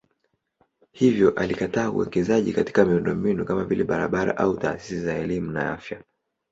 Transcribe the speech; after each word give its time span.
Hivyo 0.91 1.31
alikataa 1.35 1.89
uwekezaji 1.91 2.53
katika 2.53 2.85
miundombinu 2.85 3.45
kama 3.45 3.63
vile 3.65 3.83
barabara 3.83 4.37
au 4.37 4.57
taasisi 4.57 4.99
za 4.99 5.15
elimu 5.17 5.51
na 5.51 5.73
afya. 5.73 6.03